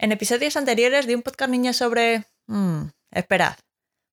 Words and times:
En 0.00 0.12
episodios 0.12 0.56
anteriores 0.56 1.08
de 1.08 1.16
un 1.16 1.22
podcast 1.22 1.50
niño 1.50 1.72
sobre... 1.72 2.24
Mm, 2.46 2.90
esperad, 3.10 3.56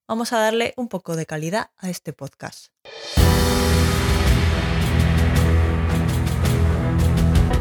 vamos 0.08 0.33
a 0.33 0.39
darle 0.39 0.73
un 0.77 0.88
poco 0.88 1.15
de 1.15 1.27
calidad 1.27 1.69
a 1.77 1.92
este 1.92 2.11
podcast. 2.11 2.69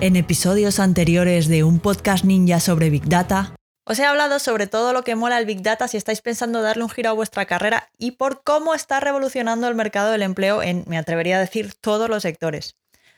En 0.00 0.16
episodios 0.16 0.80
anteriores 0.80 1.48
de 1.48 1.64
un 1.64 1.80
podcast 1.80 2.24
ninja 2.24 2.60
sobre 2.60 2.88
Big 2.88 3.06
Data, 3.06 3.54
os 3.86 3.98
he 3.98 4.06
hablado 4.06 4.38
sobre 4.38 4.66
todo 4.68 4.94
lo 4.94 5.04
que 5.04 5.16
mola 5.16 5.36
el 5.36 5.44
Big 5.44 5.60
Data 5.60 5.86
si 5.86 5.98
estáis 5.98 6.22
pensando 6.22 6.62
darle 6.62 6.84
un 6.84 6.88
giro 6.88 7.10
a 7.10 7.12
vuestra 7.12 7.44
carrera 7.44 7.90
y 7.98 8.12
por 8.12 8.42
cómo 8.42 8.74
está 8.74 9.00
revolucionando 9.00 9.68
el 9.68 9.74
mercado 9.74 10.10
del 10.10 10.22
empleo 10.22 10.62
en, 10.62 10.84
me 10.86 10.96
atrevería 10.96 11.36
a 11.36 11.40
decir, 11.40 11.74
todos 11.74 12.08
los 12.08 12.22
sectores. 12.22 12.74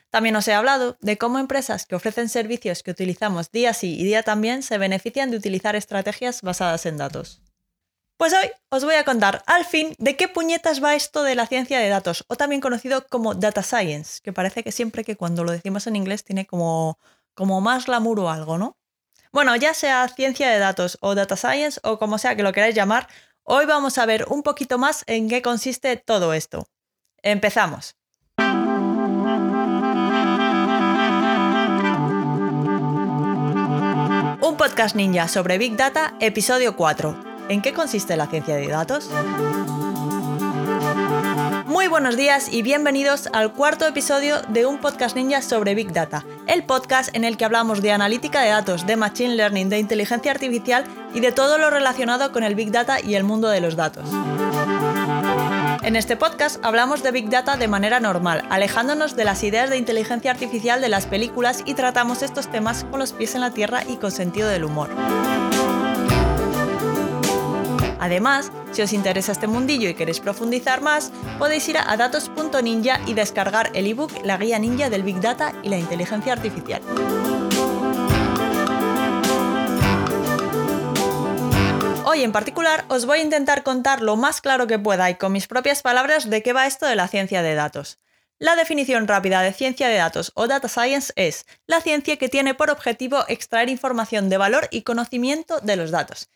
También 0.09 0.35
os 0.35 0.47
he 0.47 0.53
hablado 0.53 0.97
de 1.01 1.17
cómo 1.17 1.39
empresas 1.39 1.85
que 1.85 1.95
ofrecen 1.95 2.29
servicios 2.29 2.81
que 2.81 2.91
utilizamos 2.91 3.51
día 3.51 3.73
sí 3.73 3.99
y 3.99 4.03
día 4.03 4.23
también 4.23 4.63
se 4.63 4.77
benefician 4.77 5.31
de 5.31 5.37
utilizar 5.37 5.75
estrategias 5.75 6.41
basadas 6.41 6.85
en 6.85 6.97
datos. 6.97 7.41
Pues 8.17 8.33
hoy 8.33 8.49
os 8.69 8.83
voy 8.83 8.95
a 8.95 9.05
contar 9.05 9.43
al 9.45 9.63
fin 9.63 9.93
de 9.99 10.15
qué 10.15 10.27
puñetas 10.27 10.83
va 10.83 10.95
esto 10.95 11.21
de 11.21 11.35
la 11.35 11.45
ciencia 11.45 11.77
de 11.79 11.89
datos, 11.89 12.25
o 12.27 12.35
también 12.35 12.61
conocido 12.61 13.05
como 13.07 13.35
data 13.35 13.61
science, 13.61 14.21
que 14.23 14.33
parece 14.33 14.63
que 14.63 14.71
siempre 14.71 15.03
que 15.03 15.15
cuando 15.15 15.43
lo 15.43 15.51
decimos 15.51 15.85
en 15.85 15.95
inglés 15.95 16.23
tiene 16.23 16.47
como, 16.47 16.97
como 17.35 17.61
más 17.61 17.85
glamour 17.85 18.21
o 18.21 18.29
algo, 18.31 18.57
¿no? 18.57 18.75
Bueno, 19.31 19.55
ya 19.55 19.75
sea 19.75 20.07
ciencia 20.07 20.49
de 20.49 20.57
datos 20.57 20.97
o 21.01 21.13
data 21.13 21.35
science 21.35 21.79
o 21.83 21.99
como 21.99 22.17
sea 22.17 22.35
que 22.35 22.41
lo 22.43 22.53
queráis 22.53 22.73
llamar, 22.73 23.07
hoy 23.43 23.67
vamos 23.67 23.99
a 23.99 24.05
ver 24.07 24.25
un 24.29 24.41
poquito 24.41 24.79
más 24.79 25.03
en 25.05 25.29
qué 25.29 25.43
consiste 25.43 25.95
todo 25.97 26.33
esto. 26.33 26.67
Empezamos. 27.21 27.96
Un 34.39 34.55
podcast 34.55 34.95
ninja 34.95 35.27
sobre 35.27 35.57
Big 35.57 35.75
Data, 35.75 36.13
episodio 36.19 36.75
4. 36.75 37.15
¿En 37.49 37.63
qué 37.63 37.73
consiste 37.73 38.15
la 38.15 38.27
ciencia 38.27 38.55
de 38.55 38.67
datos? 38.67 39.09
Muy 41.65 41.87
buenos 41.87 42.15
días 42.15 42.47
y 42.51 42.61
bienvenidos 42.61 43.29
al 43.33 43.51
cuarto 43.51 43.87
episodio 43.87 44.41
de 44.43 44.67
un 44.67 44.77
podcast 44.79 45.15
ninja 45.15 45.41
sobre 45.41 45.73
Big 45.73 45.91
Data, 45.91 46.23
el 46.45 46.63
podcast 46.63 47.15
en 47.15 47.23
el 47.23 47.35
que 47.35 47.45
hablamos 47.45 47.81
de 47.81 47.91
analítica 47.91 48.41
de 48.41 48.49
datos, 48.49 48.85
de 48.85 48.95
machine 48.95 49.35
learning, 49.35 49.69
de 49.69 49.79
inteligencia 49.79 50.31
artificial 50.31 50.83
y 51.15 51.19
de 51.19 51.31
todo 51.31 51.57
lo 51.57 51.71
relacionado 51.71 52.31
con 52.31 52.43
el 52.43 52.53
Big 52.53 52.71
Data 52.71 53.01
y 53.01 53.15
el 53.15 53.23
mundo 53.23 53.49
de 53.49 53.61
los 53.61 53.75
datos. 53.75 54.07
En 55.87 55.95
este 55.95 56.17
podcast 56.17 56.59
hablamos 56.65 57.01
de 57.01 57.11
Big 57.11 57.29
Data 57.29 57.55
de 57.55 57.69
manera 57.69 58.01
normal, 58.01 58.43
alejándonos 58.49 59.15
de 59.15 59.23
las 59.23 59.41
ideas 59.43 59.69
de 59.69 59.77
inteligencia 59.77 60.31
artificial 60.31 60.81
de 60.81 60.89
las 60.89 61.05
películas 61.05 61.63
y 61.63 61.75
tratamos 61.75 62.23
estos 62.23 62.51
temas 62.51 62.83
con 62.83 62.99
los 62.99 63.13
pies 63.13 63.35
en 63.35 63.39
la 63.39 63.51
tierra 63.51 63.85
y 63.87 63.95
con 63.95 64.11
sentido 64.11 64.49
del 64.49 64.65
humor. 64.65 64.89
Además, 68.01 68.51
si 68.73 68.81
os 68.81 68.91
interesa 68.91 69.31
este 69.31 69.47
mundillo 69.47 69.87
y 69.87 69.93
queréis 69.93 70.19
profundizar 70.19 70.81
más, 70.81 71.13
podéis 71.39 71.69
ir 71.69 71.77
a 71.77 71.95
datos.ninja 71.95 72.99
y 73.05 73.13
descargar 73.13 73.71
el 73.73 73.87
ebook 73.87 74.11
La 74.25 74.35
guía 74.35 74.59
ninja 74.59 74.89
del 74.89 75.03
Big 75.03 75.21
Data 75.21 75.53
y 75.63 75.69
la 75.69 75.77
inteligencia 75.77 76.33
artificial. 76.33 76.81
Hoy 82.09 82.23
en 82.23 82.31
particular 82.31 82.85
os 82.87 83.05
voy 83.05 83.19
a 83.19 83.21
intentar 83.21 83.63
contar 83.63 84.01
lo 84.01 84.15
más 84.15 84.39
claro 84.39 84.65
que 84.65 84.79
pueda 84.79 85.09
y 85.09 85.15
con 85.15 85.33
mis 85.33 85.45
propias 85.45 85.81
palabras 85.81 86.29
de 86.29 86.41
qué 86.41 86.53
va 86.53 86.65
esto 86.65 86.85
de 86.85 86.95
la 86.95 87.09
ciencia 87.09 87.41
de 87.41 87.53
datos. 87.53 87.99
La 88.39 88.55
definición 88.55 89.09
rápida 89.09 89.41
de 89.41 89.51
ciencia 89.51 89.89
de 89.89 89.97
datos 89.97 90.31
o 90.33 90.47
data 90.47 90.69
science 90.69 91.11
es 91.17 91.45
la 91.65 91.81
ciencia 91.81 92.15
que 92.15 92.29
tiene 92.29 92.53
por 92.53 92.69
objetivo 92.69 93.25
extraer 93.27 93.67
información 93.67 94.29
de 94.29 94.37
valor 94.37 94.69
y 94.71 94.83
conocimiento 94.83 95.59
de 95.59 95.75
los 95.75 95.91
datos. 95.91 96.29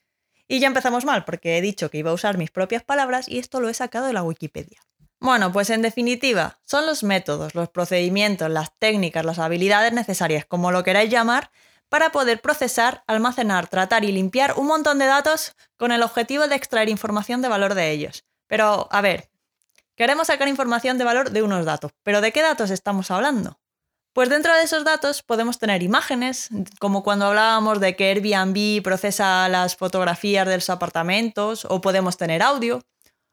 Y 0.45 0.59
ya 0.59 0.67
empezamos 0.67 1.05
mal 1.05 1.23
porque 1.23 1.57
he 1.57 1.61
dicho 1.61 1.89
que 1.89 1.99
iba 1.99 2.11
a 2.11 2.15
usar 2.15 2.37
mis 2.37 2.51
propias 2.51 2.83
palabras 2.83 3.29
y 3.29 3.39
esto 3.39 3.61
lo 3.61 3.69
he 3.69 3.73
sacado 3.73 4.07
de 4.07 4.13
la 4.13 4.23
Wikipedia. 4.23 4.81
Bueno, 5.21 5.53
pues 5.53 5.69
en 5.69 5.83
definitiva, 5.83 6.59
son 6.65 6.85
los 6.85 7.01
métodos, 7.01 7.55
los 7.55 7.69
procedimientos, 7.69 8.49
las 8.49 8.77
técnicas, 8.77 9.23
las 9.23 9.39
habilidades 9.39 9.93
necesarias, 9.93 10.43
como 10.43 10.73
lo 10.73 10.83
queráis 10.83 11.09
llamar, 11.09 11.49
para 11.91 12.13
poder 12.13 12.39
procesar, 12.39 13.03
almacenar, 13.05 13.67
tratar 13.67 14.05
y 14.05 14.13
limpiar 14.13 14.53
un 14.55 14.65
montón 14.67 14.97
de 14.97 15.07
datos 15.07 15.57
con 15.75 15.91
el 15.91 16.03
objetivo 16.03 16.47
de 16.47 16.55
extraer 16.55 16.87
información 16.87 17.41
de 17.41 17.49
valor 17.49 17.73
de 17.73 17.91
ellos. 17.91 18.23
Pero, 18.47 18.87
a 18.91 19.01
ver, 19.01 19.29
queremos 19.97 20.27
sacar 20.27 20.47
información 20.47 20.97
de 20.97 21.03
valor 21.03 21.31
de 21.31 21.43
unos 21.43 21.65
datos, 21.65 21.91
pero 22.01 22.21
¿de 22.21 22.31
qué 22.31 22.41
datos 22.41 22.69
estamos 22.69 23.11
hablando? 23.11 23.59
Pues 24.13 24.29
dentro 24.29 24.55
de 24.55 24.63
esos 24.63 24.85
datos 24.85 25.21
podemos 25.21 25.59
tener 25.59 25.83
imágenes, 25.83 26.47
como 26.79 27.03
cuando 27.03 27.25
hablábamos 27.25 27.81
de 27.81 27.97
que 27.97 28.09
Airbnb 28.09 28.81
procesa 28.81 29.49
las 29.49 29.75
fotografías 29.75 30.47
de 30.47 30.55
los 30.55 30.69
apartamentos, 30.69 31.65
o 31.65 31.81
podemos 31.81 32.15
tener 32.15 32.41
audio, 32.41 32.85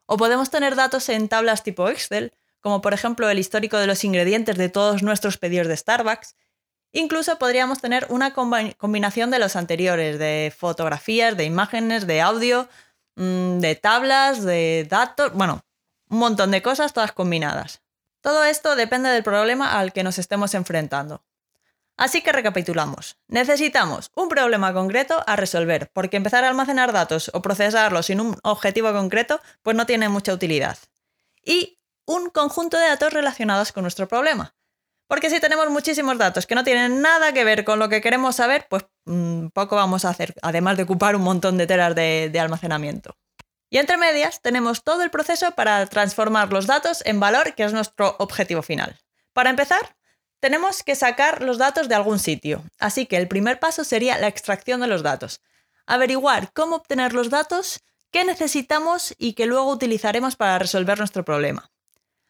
o 0.07 0.17
podemos 0.17 0.51
tener 0.51 0.75
datos 0.75 1.09
en 1.11 1.29
tablas 1.29 1.63
tipo 1.63 1.89
Excel, 1.89 2.33
como 2.59 2.81
por 2.81 2.93
ejemplo 2.93 3.31
el 3.31 3.39
histórico 3.39 3.79
de 3.79 3.87
los 3.87 4.03
ingredientes 4.03 4.57
de 4.57 4.69
todos 4.69 5.05
nuestros 5.05 5.39
pedidos 5.39 5.69
de 5.69 5.77
Starbucks, 5.77 6.35
Incluso 6.93 7.39
podríamos 7.39 7.81
tener 7.81 8.07
una 8.09 8.33
combinación 8.33 9.31
de 9.31 9.39
los 9.39 9.57
anteriores, 9.57 10.19
de 10.19 10.53
fotografías, 10.57 11.37
de 11.37 11.45
imágenes, 11.45 12.07
de 12.07 12.21
audio, 12.21 12.69
mm, 13.17 13.59
de 13.59 13.75
tablas, 13.75 14.45
de 14.45 14.87
datos, 14.89 15.33
bueno, 15.35 15.65
un 16.09 16.19
montón 16.19 16.51
de 16.51 16.63
cosas 16.63 16.93
todas 16.93 17.13
combinadas. 17.13 17.83
Todo 18.21 18.45
esto 18.45 18.75
depende 18.75 19.11
del 19.11 19.23
problema 19.23 19.79
al 19.79 19.93
que 19.93 20.03
nos 20.03 20.19
estemos 20.19 20.55
enfrentando. 20.55 21.23
Así 21.99 22.23
que 22.23 22.33
recapitulamos. 22.33 23.19
Necesitamos 23.27 24.13
un 24.15 24.29
problema 24.29 24.73
concreto 24.73 25.23
a 25.27 25.35
resolver, 25.35 25.91
porque 25.93 26.17
empezar 26.17 26.45
a 26.45 26.49
almacenar 26.49 26.93
datos 26.93 27.31
o 27.35 27.43
procesarlos 27.43 28.07
sin 28.07 28.21
un 28.21 28.39
objetivo 28.45 28.93
concreto, 28.93 29.41
pues 29.63 29.77
no 29.77 29.85
tiene 29.85 30.09
mucha 30.09 30.33
utilidad. 30.33 30.79
Y 31.45 31.81
un 32.07 32.31
conjunto 32.31 32.79
de 32.79 32.87
datos 32.87 33.13
relacionados 33.13 33.73
con 33.73 33.83
nuestro 33.83 34.07
problema. 34.07 34.55
Porque 35.09 35.31
si 35.31 35.41
tenemos 35.41 35.71
muchísimos 35.71 36.19
datos 36.19 36.47
que 36.47 36.55
no 36.55 36.65
tienen 36.65 37.01
nada 37.01 37.33
que 37.33 37.43
ver 37.43 37.65
con 37.65 37.79
lo 37.79 37.89
que 37.89 38.03
queremos 38.03 38.37
saber, 38.37 38.67
pues 38.69 38.85
mm, 39.07 39.49
poco 39.49 39.75
vamos 39.75 40.05
a 40.05 40.11
hacer, 40.11 40.35
además 40.43 40.77
de 40.77 40.83
ocupar 40.83 41.17
un 41.17 41.23
montón 41.23 41.57
de 41.57 41.67
telas 41.67 41.95
de, 41.95 42.29
de 42.31 42.39
almacenamiento. 42.39 43.17
Y 43.71 43.79
entre 43.79 43.97
medias 43.97 44.43
tenemos 44.43 44.85
todo 44.85 45.03
el 45.03 45.11
proceso 45.11 45.51
para 45.53 45.85
transformar 45.87 46.53
los 46.53 46.67
datos 46.67 47.03
en 47.07 47.21
valor, 47.21 47.55
que 47.55 47.65
es 47.65 47.73
nuestro 47.73 48.17
objetivo 48.19 48.63
final. 48.63 48.99
Para 49.33 49.51
empezar, 49.51 49.97
tenemos 50.41 50.83
que 50.83 50.95
sacar 50.95 51.43
los 51.43 51.57
datos 51.57 51.89
de 51.89 51.95
algún 51.95 52.19
sitio, 52.19 52.63
así 52.79 53.07
que 53.07 53.17
el 53.17 53.29
primer 53.29 53.59
paso 53.59 53.85
sería 53.85 54.19
la 54.19 54.29
extracción 54.29 54.81
de 54.81 54.87
los 54.89 55.03
datos. 55.03 55.41
Averiguar 55.87 56.53
cómo 56.53 56.77
obtener 56.77 57.15
los 57.15 57.31
datos 57.31 57.81
que 58.11 58.25
necesitamos 58.25 59.15
y 59.17 59.33
que 59.33 59.47
luego 59.47 59.71
utilizaremos 59.71 60.37
para 60.37 60.59
resolver 60.59 60.99
nuestro 60.99 61.25
problema. 61.25 61.71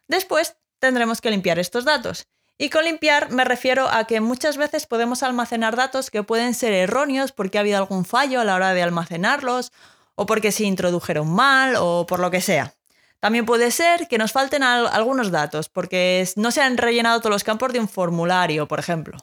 Después 0.07 0.57
tendremos 0.79 1.21
que 1.21 1.31
limpiar 1.31 1.59
estos 1.59 1.85
datos 1.85 2.29
y 2.59 2.71
con 2.71 2.85
limpiar 2.85 3.31
me 3.31 3.45
refiero 3.45 3.89
a 3.89 4.05
que 4.05 4.21
muchas 4.21 4.57
veces 4.57 4.87
podemos 4.87 5.23
almacenar 5.23 5.77
datos 5.77 6.11
que 6.11 6.25
pueden 6.25 6.55
ser 6.55 6.73
erróneos 6.73 7.31
porque 7.31 7.57
ha 7.57 7.61
habido 7.61 7.79
algún 7.79 8.05
fallo 8.05 8.41
a 8.41 8.45
la 8.45 8.57
hora 8.57 8.75
de 8.75 8.83
almacenarlos, 8.83 9.73
o 10.17 10.27
porque 10.27 10.51
se 10.51 10.65
introdujeron 10.65 11.33
mal, 11.33 11.77
o 11.79 12.05
por 12.05 12.19
lo 12.19 12.33
que 12.33 12.41
sea. 12.41 12.75
También 13.21 13.47
puede 13.47 13.71
ser 13.71 14.09
que 14.09 14.19
nos 14.19 14.33
falten 14.33 14.65
algunos 14.65 15.31
datos, 15.31 15.69
porque 15.69 16.29
no 16.35 16.51
se 16.51 16.61
han 16.61 16.77
rellenado 16.77 17.21
todos 17.21 17.31
los 17.31 17.45
campos 17.45 17.73
de 17.73 17.79
un 17.79 17.89
formulario, 17.89 18.67
por 18.67 18.81
ejemplo. 18.81 19.19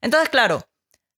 Entonces, 0.00 0.30
claro, 0.30 0.66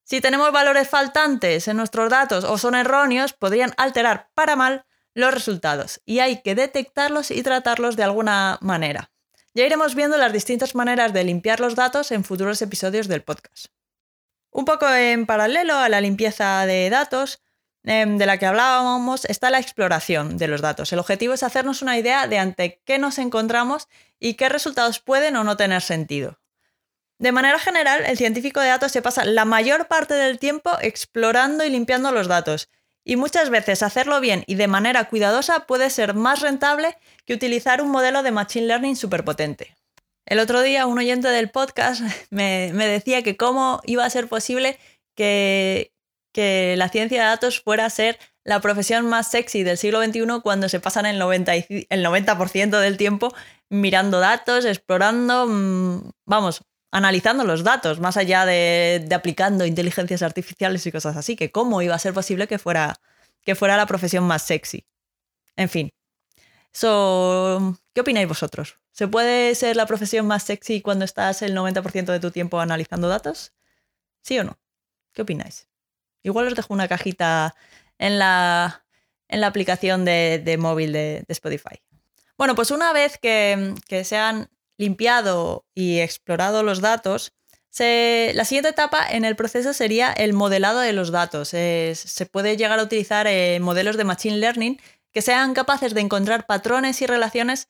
si 0.02 0.20
tenemos 0.20 0.50
valores 0.50 0.88
faltantes 0.88 1.68
en 1.68 1.76
nuestros 1.76 2.10
datos 2.10 2.42
o 2.42 2.58
son 2.58 2.74
erróneos, 2.74 3.32
podrían 3.32 3.72
alterar 3.76 4.30
para 4.34 4.56
mal 4.56 4.84
los 5.14 5.32
resultados, 5.32 6.00
y 6.04 6.18
hay 6.18 6.42
que 6.42 6.56
detectarlos 6.56 7.30
y 7.30 7.44
tratarlos 7.44 7.94
de 7.94 8.02
alguna 8.02 8.58
manera. 8.60 9.12
Ya 9.56 9.64
iremos 9.64 9.94
viendo 9.94 10.16
las 10.16 10.32
distintas 10.32 10.74
maneras 10.74 11.12
de 11.12 11.22
limpiar 11.22 11.60
los 11.60 11.76
datos 11.76 12.10
en 12.10 12.24
futuros 12.24 12.60
episodios 12.60 13.06
del 13.06 13.22
podcast. 13.22 13.66
Un 14.50 14.64
poco 14.64 14.88
en 14.92 15.26
paralelo 15.26 15.74
a 15.76 15.88
la 15.88 16.00
limpieza 16.00 16.66
de 16.66 16.90
datos, 16.90 17.40
em, 17.84 18.18
de 18.18 18.26
la 18.26 18.36
que 18.38 18.46
hablábamos, 18.46 19.24
está 19.26 19.50
la 19.50 19.60
exploración 19.60 20.38
de 20.38 20.48
los 20.48 20.60
datos. 20.60 20.92
El 20.92 20.98
objetivo 20.98 21.34
es 21.34 21.44
hacernos 21.44 21.82
una 21.82 21.96
idea 21.96 22.26
de 22.26 22.38
ante 22.38 22.82
qué 22.84 22.98
nos 22.98 23.18
encontramos 23.18 23.86
y 24.18 24.34
qué 24.34 24.48
resultados 24.48 24.98
pueden 24.98 25.36
o 25.36 25.44
no 25.44 25.56
tener 25.56 25.82
sentido. 25.82 26.40
De 27.20 27.30
manera 27.30 27.60
general, 27.60 28.04
el 28.06 28.18
científico 28.18 28.58
de 28.58 28.68
datos 28.68 28.90
se 28.90 29.02
pasa 29.02 29.24
la 29.24 29.44
mayor 29.44 29.86
parte 29.86 30.14
del 30.14 30.40
tiempo 30.40 30.72
explorando 30.80 31.62
y 31.62 31.70
limpiando 31.70 32.10
los 32.10 32.26
datos, 32.26 32.68
y 33.04 33.16
muchas 33.16 33.50
veces 33.50 33.82
hacerlo 33.82 34.20
bien 34.20 34.44
y 34.46 34.54
de 34.54 34.66
manera 34.66 35.04
cuidadosa 35.04 35.66
puede 35.66 35.90
ser 35.90 36.14
más 36.14 36.40
rentable 36.40 36.96
que 37.26 37.34
utilizar 37.34 37.82
un 37.82 37.90
modelo 37.90 38.22
de 38.22 38.32
Machine 38.32 38.66
Learning 38.66 38.96
superpotente. 38.96 39.76
El 40.26 40.38
otro 40.38 40.62
día 40.62 40.86
un 40.86 40.98
oyente 40.98 41.28
del 41.28 41.50
podcast 41.50 42.00
me, 42.30 42.72
decía 42.72 43.22
que 43.22 43.36
cómo 43.36 43.80
iba 43.84 44.04
a 44.04 44.10
ser 44.10 44.28
posible 44.28 44.78
que, 45.14 45.90
la 46.36 46.88
ciencia 46.88 47.20
de 47.22 47.28
datos 47.28 47.60
fuera 47.60 47.84
a 47.84 47.90
ser 47.90 48.18
la 48.42 48.60
profesión 48.60 49.08
más 49.08 49.30
sexy 49.30 49.62
del 49.62 49.78
siglo 49.78 50.02
XXI 50.02 50.40
cuando 50.42 50.68
se 50.68 50.80
pasan 50.80 51.06
el 51.06 51.20
90%, 51.20 51.86
el 51.88 52.02
90 52.02 52.80
del 52.80 52.96
tiempo 52.96 53.32
mirando 53.70 54.18
datos, 54.18 54.64
explorando, 54.64 55.46
mm, 55.46 56.10
vamos, 56.26 56.62
analizando 56.94 57.42
los 57.42 57.64
datos, 57.64 57.98
más 57.98 58.16
allá 58.16 58.46
de, 58.46 59.04
aplicando 59.12 59.66
inteligencias 59.66 60.22
artificiales 60.22 60.86
y 60.86 60.92
cosas 60.92 61.16
así, 61.16 61.34
que 61.34 61.50
cómo 61.50 61.82
iba 61.82 61.92
a 61.92 61.98
ser 61.98 62.14
posible 62.14 62.46
que 62.46 62.60
fuera, 62.60 63.00
que 63.42 63.56
fuera 63.56 63.76
la 63.76 63.86
profesión 63.86 64.22
más 64.22 64.42
sexy. 64.42 64.86
En 65.56 65.68
fin. 65.68 65.90
¿Qué 66.72 68.00
opináis 68.00 68.28
vosotros? 68.28 68.78
¿Se 68.92 69.08
puede 69.08 69.56
ser 69.56 69.74
la 69.74 69.86
profesión 69.86 70.28
más 70.28 70.44
sexy 70.44 70.82
cuando 70.82 71.04
estás 71.04 71.42
el 71.42 71.56
90% 71.56 72.12
de 72.12 72.20
tu 72.20 72.30
tiempo 72.30 72.60
analizando 72.60 73.08
datos? 73.08 73.52
¿Sí 74.22 74.38
o 74.38 74.44
no? 74.44 74.56
¿Qué 75.12 75.22
opináis? 75.22 75.66
Igual 76.22 76.46
os 76.46 76.54
dejo 76.54 76.72
una 76.72 76.86
cajita 76.86 77.56
en 77.98 78.20
la, 78.20 78.84
en 79.26 79.40
la 79.40 79.48
aplicación 79.48 80.04
de, 80.04 80.56
móvil 80.60 80.92
de, 80.92 81.24
Spotify. 81.26 81.82
Bueno, 82.38 82.54
pues 82.54 82.70
una 82.70 82.92
vez 82.92 83.18
que, 83.18 83.74
se 84.04 84.16
han 84.16 84.48
limpiado 84.76 85.64
y 85.74 86.00
explorado 86.00 86.62
los 86.62 86.80
datos, 86.80 87.32
la 87.78 88.44
siguiente 88.44 88.70
etapa 88.70 89.04
en 89.08 89.24
el 89.24 89.36
proceso 89.36 89.72
sería 89.72 90.12
el 90.12 90.32
modelado 90.32 90.80
de 90.80 90.92
los 90.92 91.10
datos. 91.10 91.48
se 91.48 92.28
puede 92.30 92.56
llegar 92.56 92.78
a 92.78 92.84
utilizar 92.84 93.26
eh, 93.26 93.58
modelos 93.60 93.96
de 93.96 94.04
Machine 94.04 94.36
Learning 94.36 94.80
que 95.12 95.22
sean 95.22 95.54
capaces 95.54 95.94
de 95.94 96.00
encontrar 96.00 96.46
patrones 96.46 97.00
y 97.02 97.06
relaciones 97.06 97.68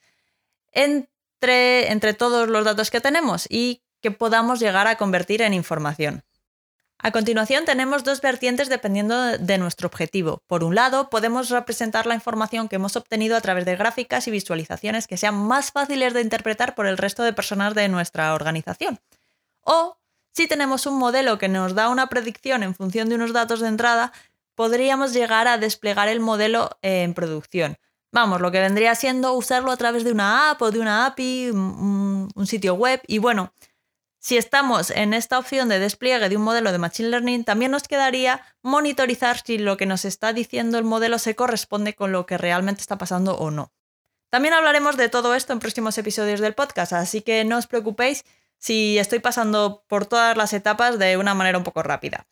entre, 0.73 1.91
entre 1.93 2.15
todos 2.15 2.49
los 2.49 2.65
datos 2.65 2.91
que 2.91 3.01
tenemos 3.01 3.47
y 3.49 3.83
que 4.01 4.11
podamos 4.11 4.61
llegar 4.61 4.87
a 4.87 4.97
convertir 4.97 5.43
en 5.43 5.55
información. 5.55 6.25
A 7.07 7.11
continuación 7.11 7.67
tenemos 7.67 8.03
dos 8.03 8.23
vertientes 8.23 8.71
dependiendo 8.71 9.37
de 9.37 9.59
nuestro 9.59 9.89
objetivo. 9.89 10.43
Por 10.47 10.65
un 10.65 10.75
lado, 10.75 11.11
podemos 11.11 11.51
representar 11.51 12.07
la 12.07 12.15
información 12.15 12.67
que 12.67 12.77
hemos 12.77 12.97
obtenido 12.97 13.37
a 13.37 13.43
través 13.43 13.67
de 13.67 13.77
gráficas 13.77 14.27
y 14.27 14.31
visualizaciones 14.31 15.07
que 15.07 15.19
sean 15.19 15.35
más 15.35 15.71
fáciles 15.71 16.15
de 16.15 16.23
interpretar 16.23 16.75
por 16.75 16.87
el 16.87 16.97
resto 16.97 17.23
de 17.23 17.35
personas 17.35 17.75
de 17.75 17.91
nuestra 17.91 18.33
organización. 18.33 19.01
O, 19.61 19.99
si 20.33 20.49
tenemos 20.49 20.87
un 20.87 20.97
modelo 20.97 21.37
que 21.37 21.51
nos 21.51 21.75
da 21.75 21.91
una 21.91 22.07
predicción 22.07 22.63
en 22.63 22.75
función 22.75 23.11
de 23.11 23.17
unos 23.17 23.35
datos 23.35 23.61
de 23.61 23.69
entrada, 23.69 24.11
podríamos 24.55 25.13
llegar 25.13 25.47
a 25.47 25.59
desplegar 25.59 26.09
el 26.09 26.21
modelo 26.21 26.79
en 26.81 27.13
producción. 27.13 27.77
Vamos, 28.13 28.41
lo 28.41 28.51
que 28.51 28.61
vendría 28.61 28.95
siendo 28.95 29.35
usarlo 29.35 29.73
a 29.73 29.77
través 29.77 30.05
de 30.05 30.13
una 30.13 30.53
app 30.53 30.63
o 30.63 30.71
de 30.71 30.81
una 30.81 31.05
API, 31.05 31.51
un, 31.51 32.47
sitio 32.47 32.73
web 32.73 33.03
y 33.07 33.19
bueno, 33.19 33.53
si 34.25 34.39
estamos 34.39 34.91
en 34.91 35.13
esta 35.13 35.39
opción 35.39 35.69
de 35.69 35.79
despliegue 35.79 36.31
de 36.31 36.39
un 36.39 36.43
modelo 36.43 36.73
de 36.73 36.79
Machine 36.79 37.11
Learning, 37.11 37.45
también 37.45 37.71
nos 37.71 37.87
quedaría 37.87 38.41
monitorizar 38.63 39.43
si 39.45 39.59
lo 39.59 39.77
que 39.77 39.85
nos 39.85 40.07
está 40.07 40.33
diciendo 40.33 40.79
el 40.79 40.85
modelo 40.85 41.19
se 41.19 41.37
corresponde 41.37 41.95
con 41.95 42.11
lo 42.11 42.25
que 42.25 42.39
realmente 42.39 42.81
está 42.81 42.97
pasando 42.97 43.37
o 43.37 43.51
no. 43.51 43.71
También 44.31 44.55
hablaremos 44.55 44.97
de 44.97 45.11
todo 45.11 45.35
esto 45.35 45.53
en 45.53 45.59
próximos 45.59 45.99
episodios 45.99 46.41
del 46.41 46.55
podcast, 46.55 46.95
así 46.95 47.21
que 47.21 47.45
no 47.45 47.59
os 47.59 47.67
preocupéis 47.67 48.25
si 48.57 48.99
estoy 48.99 49.19
pasando 49.19 49.85
por 49.89 50.07
todas 50.07 50.39
las 50.39 50.55
etapas 50.55 50.99
de 50.99 51.19
una 51.19 51.35
manera 51.35 51.59
un 51.59 51.65
poco 51.65 51.83
rápida. 51.83 52.27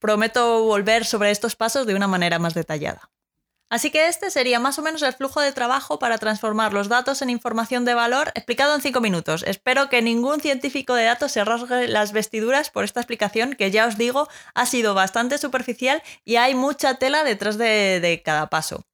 Prometo 0.00 0.64
volver 0.64 1.04
sobre 1.04 1.30
estos 1.30 1.54
pasos 1.54 1.86
de 1.86 1.94
una 1.94 2.08
manera 2.08 2.40
más 2.40 2.54
detallada. 2.54 3.12
Así 3.68 3.90
que 3.90 4.06
este 4.06 4.30
sería 4.30 4.60
más 4.60 4.78
o 4.78 4.82
menos 4.82 5.02
el 5.02 5.12
flujo 5.12 5.40
de 5.40 5.52
trabajo 5.52 5.98
para 5.98 6.18
transformar 6.18 6.72
los 6.72 6.88
datos 6.88 7.20
en 7.20 7.30
información 7.30 7.84
de 7.84 7.94
valor 7.94 8.30
explicado 8.36 8.76
en 8.76 8.80
5 8.80 9.00
minutos. 9.00 9.42
Espero 9.44 9.88
que 9.88 10.02
ningún 10.02 10.40
científico 10.40 10.94
de 10.94 11.04
datos 11.04 11.32
se 11.32 11.44
rasgue 11.44 11.88
las 11.88 12.12
vestiduras 12.12 12.70
por 12.70 12.84
esta 12.84 13.00
explicación 13.00 13.54
que 13.54 13.72
ya 13.72 13.86
os 13.86 13.98
digo 13.98 14.28
ha 14.54 14.66
sido 14.66 14.94
bastante 14.94 15.38
superficial 15.38 16.00
y 16.24 16.36
hay 16.36 16.54
mucha 16.54 16.94
tela 16.94 17.24
detrás 17.24 17.58
de, 17.58 18.22
cada 18.24 18.48
paso. 18.48 18.84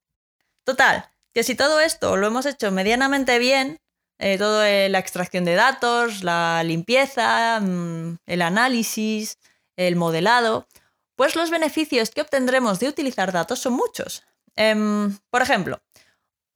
Total, 0.63 1.07
que 1.33 1.43
si 1.43 1.53
todo 1.53 1.79
esto 1.79 2.17
lo 2.17 2.25
hemos 2.25 2.47
hecho 2.47 2.71
medianamente 2.71 3.37
bien, 3.37 3.79
eh, 4.17 4.39
todo 4.39 4.63
eh, 4.63 4.89
la 4.89 4.99
extracción 4.99 5.45
de 5.45 5.53
datos, 5.53 6.23
la 6.23 6.63
limpieza, 6.63 7.59
mm, 7.59 8.17
el 8.25 8.41
análisis, 8.41 9.37
el 9.75 9.95
modelado, 9.97 10.67
pues 11.15 11.35
los 11.35 11.51
beneficios 11.51 12.09
que 12.09 12.21
obtendremos 12.21 12.79
de 12.79 12.87
utilizar 12.87 13.31
datos 13.31 13.59
son 13.59 13.73
muchos. 13.73 14.23
Em, 14.55 15.17
por 15.29 15.41
ejemplo, 15.41 15.81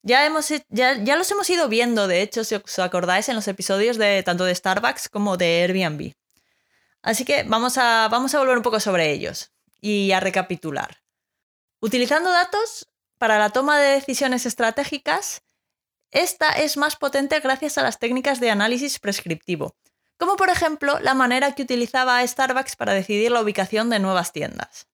ya, 0.03 0.25
hemos, 0.25 0.49
ya, 0.69 1.15
los 1.15 1.31
hemos 1.31 1.49
ido 1.49 1.67
viendo, 1.67 2.07
de 2.07 2.21
hecho, 2.21 2.44
si 2.44 2.55
os 2.55 2.79
acordáis, 2.79 3.29
en 3.29 3.35
los 3.35 3.47
episodios 3.47 3.97
de 3.97 4.23
tanto 4.23 4.45
de 4.45 4.55
Starbucks 4.55 5.09
como 5.09 5.38
de 5.38 5.63
Airbnb. 5.63 6.13
Así 7.01 7.25
que 7.25 7.44
vamos 7.44 7.77
a, 7.77 8.07
vamos 8.09 8.33
a 8.35 8.39
volver 8.39 8.57
un 8.57 8.63
poco 8.63 8.79
sobre 8.79 9.11
ellos 9.11 9.51
y 9.81 10.11
a 10.11 10.19
recapitular. 10.19 11.01
Utilizando 11.79 12.31
datos 12.31 12.88
para 13.17 13.38
la 13.38 13.49
toma 13.49 13.79
de 13.79 13.91
decisiones 13.91 14.45
estratégicas, 14.45 15.43
esta 16.11 16.51
es 16.51 16.77
más 16.77 16.95
potente 16.95 17.39
gracias 17.39 17.77
a 17.77 17.83
las 17.83 18.00
técnicas 18.00 18.39
de 18.39 18.50
análisis 18.50 19.00
prescriptivo, 19.00 19.75
como 20.17 20.35
por 20.35 20.50
ejemplo 20.50 21.00
la 21.00 21.13
manera 21.13 21.53
que 21.53 21.63
utilizaba 21.63 22.25
Starbucks 22.25 22.75
para 22.75 22.93
decidir 22.93 23.31
la 23.31 23.41
ubicación 23.41 23.89
de 23.89 24.00
nuevas 24.00 24.31
tiendas. 24.31 24.88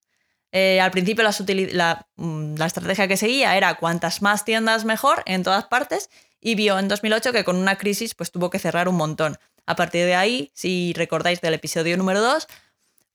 Eh, 0.56 0.80
al 0.80 0.92
principio 0.92 1.24
mm, 1.24 2.54
la, 2.54 2.66
estrategia 2.66 3.08
que 3.08 3.16
seguía 3.16 3.56
era 3.56 3.74
cuantas 3.74 4.22
más 4.22 4.44
tiendas 4.44 4.84
mejor 4.84 5.24
en 5.26 5.42
todas 5.42 5.64
partes 5.64 6.10
y 6.40 6.54
vio 6.54 6.78
en 6.78 6.86
2008 6.86 7.32
que 7.32 7.42
con 7.42 7.56
una 7.56 7.76
crisis 7.76 8.14
pues 8.14 8.30
tuvo 8.30 8.50
que 8.50 8.60
cerrar 8.60 8.88
un 8.88 8.94
montón. 8.94 9.36
A 9.66 9.74
partir 9.74 10.06
de 10.06 10.14
ahí, 10.14 10.52
si 10.54 10.92
recordáis 10.94 11.40
del 11.40 11.54
episodio 11.54 11.96
número 11.96 12.20
2, 12.20 12.46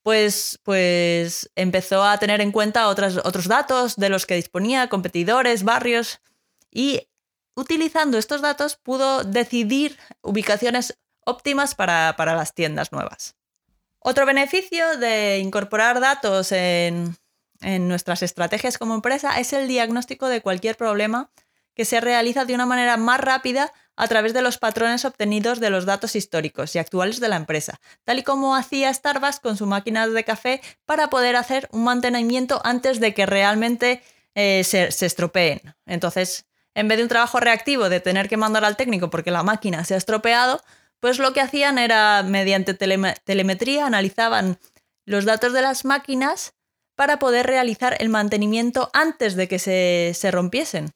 pues, 0.04 0.60
pues 0.64 1.50
empezó 1.56 2.04
a 2.04 2.18
tener 2.18 2.42
en 2.42 2.52
cuenta 2.52 2.90
otros 2.90 3.48
datos 3.48 3.96
de 3.96 4.10
los 4.10 4.26
que 4.26 4.36
disponía, 4.36 4.90
competidores, 4.90 5.64
barrios, 5.64 6.20
y 6.70 7.08
utilizando 7.56 8.18
estos 8.18 8.42
datos 8.42 8.76
pudo 8.76 9.24
decidir 9.24 9.98
ubicaciones 10.22 10.98
óptimas 11.24 11.74
para 11.74 12.14
las 12.18 12.54
tiendas 12.54 12.92
nuevas. 12.92 13.36
Otro 14.00 14.26
beneficio 14.26 14.98
de 14.98 15.40
incorporar 15.40 16.00
datos 16.00 16.52
en, 16.52 17.16
en 17.62 17.88
nuestras 17.88 18.24
estrategias 18.24 18.78
como 18.78 18.96
empresa 18.96 19.40
es 19.40 19.54
el 19.54 19.68
diagnóstico 19.68 20.28
de 20.28 20.42
cualquier 20.42 20.78
problema 20.78 21.32
que 21.76 21.86
se 21.86 22.02
realiza 22.02 22.46
de 22.46 22.54
una 22.56 22.66
manera 22.66 22.98
más 22.98 23.22
rápida 23.22 23.72
a 23.96 24.08
través 24.08 24.34
de 24.34 24.42
los 24.42 24.58
patrones 24.58 25.06
obtenidos 25.06 25.60
de 25.60 25.70
los 25.70 25.86
datos 25.86 26.16
históricos 26.16 26.76
y 26.76 26.80
actuales 26.80 27.20
de 27.20 27.30
la 27.30 27.36
empresa, 27.36 27.80
tal 28.06 28.20
y 28.20 28.24
como 28.24 28.56
hacía 28.56 28.94
Starbucks 28.94 29.40
con 29.40 29.58
su 29.58 29.66
máquina 29.66 30.08
de 30.08 30.24
café 30.24 30.62
para 30.86 31.10
poder 31.10 31.36
hacer 31.36 31.70
un 31.72 31.84
mantenimiento 31.84 32.62
antes 32.64 33.00
de 33.00 33.14
que 33.14 33.26
realmente 33.26 34.02
eh, 34.36 34.64
se, 34.64 34.92
se 34.92 35.06
estropeen. 35.06 35.62
Entonces, 35.86 36.46
en 36.76 36.88
vez 36.88 36.98
de 36.98 37.04
un 37.04 37.10
trabajo 37.10 37.40
reactivo 37.40 37.90
de 37.90 38.00
tener 38.00 38.30
que 38.30 38.38
mandar 38.38 38.64
al 38.64 38.78
técnico 38.78 39.10
porque 39.10 39.32
la 39.32 39.44
máquina 39.44 39.84
se 39.84 39.96
ha 39.96 39.98
estropeado, 39.98 40.62
pues 41.00 41.20
lo 41.20 41.34
que 41.34 41.42
hacían 41.42 41.78
era, 41.78 42.24
mediante 42.24 42.74
telemetría, 42.74 43.86
analizaban 43.86 44.60
los 45.06 45.26
datos 45.26 45.54
de 45.54 45.62
las 45.62 45.86
máquinas 45.86 46.54
para 47.00 47.18
poder 47.18 47.48
realizar 47.48 47.96
el 48.02 48.10
mantenimiento 48.10 48.90
antes 48.92 49.38
de 49.38 49.48
que 49.48 49.58
se, 49.58 50.32
rompiesen. 50.32 50.92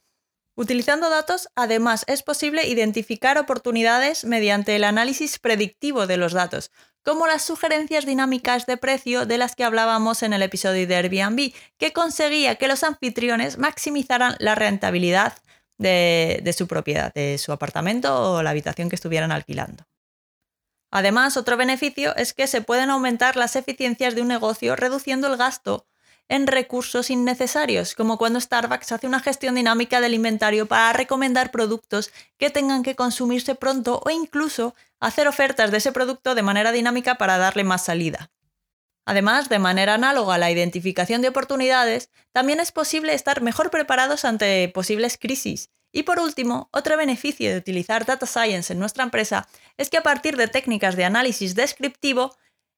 Utilizando 0.54 1.10
datos, 1.10 1.48
además, 1.56 2.04
es 2.08 2.24
posible 2.24 2.68
identificar 2.68 3.38
oportunidades 3.38 4.26
mediante 4.26 4.76
el 4.76 4.84
análisis 4.84 5.40
predictivo 5.40 6.06
de 6.06 6.18
los 6.18 6.34
datos, 6.34 6.72
como 7.06 7.26
las 7.26 7.44
sugerencias 7.44 8.06
dinámicas 8.06 8.66
de 8.66 8.76
precio 8.76 9.26
de 9.26 9.38
las 9.38 9.56
que 9.56 9.64
hablábamos 9.64 10.24
en 10.24 10.34
el 10.34 10.42
episodio 10.42 10.86
de 10.86 10.96
Airbnb, 10.98 11.54
que 11.78 11.94
conseguía 11.94 12.56
que 12.56 12.68
los 12.68 12.84
anfitriones 12.84 13.58
maximizaran 13.58 14.36
la 14.40 14.56
rentabilidad 14.56 15.38
de, 15.78 16.42
de, 16.44 16.52
su 16.52 16.68
propiedad, 16.68 17.14
de 17.14 17.38
su 17.38 17.54
apartamento 17.54 18.34
o 18.34 18.44
la 18.44 18.50
habitación 18.50 18.90
que 18.90 18.96
estuvieran 18.96 19.32
alquilando. 19.32 19.86
Además, 20.92 21.38
otro 21.38 21.56
beneficio 21.56 22.14
es 22.18 22.34
que 22.34 22.48
se 22.48 22.62
pueden 22.62 22.90
aumentar 22.90 23.38
las 23.38 23.56
eficiencias 23.56 24.16
de 24.16 24.22
un 24.22 24.28
negocio 24.28 24.76
reduciendo 24.76 25.28
el 25.28 25.38
gasto 25.38 25.88
en 26.34 26.48
recursos 26.48 27.12
innecesarios, 27.12 27.94
como 27.94 28.18
cuando 28.18 28.42
Starbucks 28.42 28.92
hace 28.92 29.06
una 29.06 29.20
gestión 29.20 29.54
dinámica 29.54 30.02
del 30.02 30.16
inventario 30.16 30.66
para 30.66 30.92
recomendar 30.92 31.52
productos 31.52 32.12
que 32.40 32.50
tengan 32.50 32.82
que 32.82 32.96
consumirse 32.96 33.54
pronto 33.54 34.02
o 34.04 34.10
incluso 34.10 34.74
hacer 35.00 35.28
ofertas 35.28 35.70
de 35.70 35.78
ese 35.78 35.92
producto 35.92 36.34
de 36.34 36.42
manera 36.42 36.72
dinámica 36.72 37.20
para 37.20 37.38
darle 37.38 37.64
más 37.64 37.86
salida. 37.86 38.32
Además, 39.06 39.48
de 39.48 39.60
manera 39.60 39.94
análoga 39.94 40.34
a 40.34 40.38
la 40.40 40.50
identificación 40.50 41.22
de 41.22 41.28
oportunidades, 41.28 42.10
también 42.32 42.60
es 42.60 42.72
posible 42.72 43.14
estar 43.14 43.44
mejor 43.44 43.70
preparados 43.70 44.26
ante 44.26 44.68
posibles 44.70 45.20
crisis. 45.20 45.70
Y 45.92 46.02
por 46.02 46.18
último, 46.18 46.68
otro 46.72 46.98
beneficio 46.98 47.52
de 47.52 47.58
utilizar 47.58 48.08
Data 48.08 48.26
Science 48.26 48.74
en 48.74 48.80
nuestra 48.80 49.04
empresa 49.04 49.48
es 49.78 49.92
que 49.92 49.98
a 49.98 50.04
partir 50.04 50.36
de 50.36 50.48
técnicas 50.48 50.96
de 50.96 51.06
análisis 51.06 51.54
descriptivo 51.54 52.36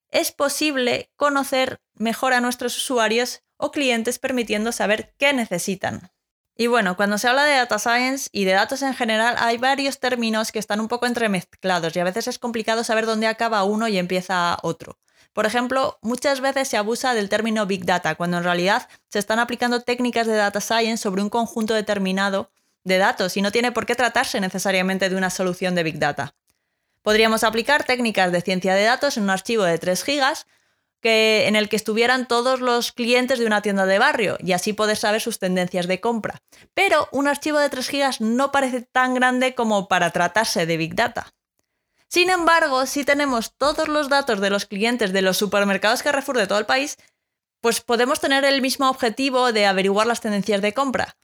es 0.09 0.33
posible 0.33 1.09
conocer 1.15 1.79
mejor 1.93 2.33
a 2.33 2.41
nuestros 2.41 2.75
usuarios 2.75 3.44
o 3.57 3.71
clientes 3.71 4.19
permitiendo 4.19 4.71
saber 4.71 5.13
qué 5.17 5.33
necesitan. 5.33 6.11
Y 6.57 6.67
bueno, 6.67 6.95
cuando 6.95 7.17
se 7.17 7.27
habla 7.27 7.43
de 7.43 7.55
data 7.55 7.79
science 7.79 8.29
y 8.31 8.45
de 8.45 8.53
datos 8.53 8.81
en 8.81 8.93
general, 8.93 9.35
hay 9.37 9.57
varios 9.57 9.99
términos 9.99 10.53
que 10.53 10.59
están 10.59 10.79
un 10.79 10.87
poco 10.87 11.05
entremezclados 11.05 11.95
y 11.95 11.99
a 11.99 12.05
veces 12.05 12.27
es 12.27 12.39
complicado 12.39 12.83
saber 12.83 13.05
dónde 13.05 13.27
acaba 13.27 13.63
uno 13.65 13.89
y 13.89 13.97
empieza 13.97 14.57
otro. 14.63 14.97
Por 15.33 15.45
ejemplo, 15.45 15.99
muchas 16.01 16.39
veces 16.39 16.69
se 16.69 16.77
abusa 16.77 17.13
del 17.13 17.27
término 17.27 17.65
Big 17.65 17.85
Data, 17.85 18.15
cuando 18.15 18.37
en 18.37 18.45
realidad 18.45 18.87
se 19.09 19.19
están 19.19 19.39
aplicando 19.39 19.81
técnicas 19.81 20.27
de 20.27 20.35
data 20.35 20.61
science 20.61 21.03
sobre 21.03 21.21
un 21.21 21.29
conjunto 21.29 21.73
determinado 21.73 22.51
de 22.85 22.99
datos 22.99 23.35
y 23.35 23.41
no 23.41 23.51
tiene 23.51 23.73
por 23.73 23.85
qué 23.85 23.95
tratarse 23.95 24.39
necesariamente 24.39 25.09
de 25.09 25.15
una 25.17 25.29
solución 25.29 25.75
de 25.75 25.83
Big 25.83 25.99
Data. 25.99 26.35
Podríamos 27.01 27.43
aplicar 27.43 27.83
técnicas 27.83 28.31
de 28.31 28.39
ciencia 28.39 28.75
de 28.75 28.83
datos 28.83 29.17
en 29.17 29.23
un 29.23 29.29
archivo 29.29 29.63
de 29.63 29.77
3 29.77 30.03
gigas 30.05 30.47
que, 31.05 31.47
en 31.47 31.55
el 31.55 31.69
que 31.69 31.75
estuvieran 31.75 32.27
todos 32.27 32.61
los 32.61 32.91
clientes 32.91 33.37
de 33.37 33.45
una 33.45 33.61
tienda 33.61 33.85
de 33.85 33.99
barrio 33.99 34.39
y 34.39 34.53
así 34.53 34.73
poder 34.73 34.97
saber 34.97 35.21
sus 35.21 35.37
tendencias 35.37 35.85
de 35.85 36.01
compra. 36.01 36.41
Pero 36.73 37.07
un 37.11 37.27
archivo 37.27 37.59
de 37.59 37.69
3 37.69 37.87
gigas 37.87 38.21
no 38.21 38.51
parece 38.51 38.81
tan 38.81 39.13
grande 39.13 39.53
como 39.53 39.87
para 39.87 40.09
tratarse 40.09 40.65
de 40.65 40.77
Big 40.77 40.95
Data. 40.95 41.31
Sin 42.07 42.31
embargo, 42.31 42.87
si 42.87 43.03
tenemos 43.03 43.53
todos 43.55 43.87
los 43.87 44.09
datos 44.09 44.41
de 44.41 44.49
los 44.49 44.65
clientes 44.65 45.13
de 45.13 45.21
los 45.21 45.37
supermercados 45.37 46.01
Carrefour 46.01 46.39
de 46.39 46.47
todo 46.47 46.57
el 46.57 46.65
país, 46.65 46.97
pues 47.61 47.81
podemos 47.81 48.19
tener 48.19 48.43
el 48.43 48.63
mismo 48.63 48.89
objetivo 48.89 49.51
de 49.51 49.67
averiguar 49.67 50.07
las 50.07 50.21
tendencias 50.21 50.59
de 50.63 50.73
compra. 50.73 51.17